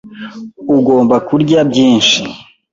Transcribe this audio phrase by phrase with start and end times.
[0.77, 2.21] Ugomba kurya byinshi.